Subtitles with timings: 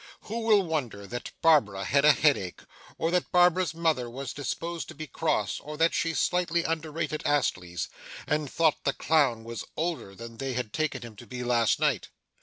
[0.21, 2.61] Who will wonder that Barbara had a headache,
[2.97, 7.87] or that Barbara's mother was disposed to be cross, or that she slightly underrated Astley's,
[8.25, 12.07] and thought the clown was older than they had taken him to be last night?